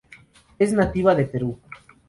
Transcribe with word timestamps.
Es 0.57 0.73
nativa 0.73 1.13
de 1.13 1.25
Perú. 1.27 1.59